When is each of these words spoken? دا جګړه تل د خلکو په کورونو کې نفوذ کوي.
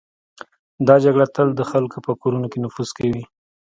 دا 0.87 0.95
جګړه 1.03 1.25
تل 1.35 1.47
د 1.55 1.61
خلکو 1.71 1.97
په 2.05 2.11
کورونو 2.21 2.47
کې 2.51 2.61
نفوذ 2.65 2.89
کوي. 2.97 3.23